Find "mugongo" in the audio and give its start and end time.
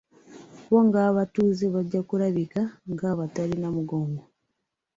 3.75-4.23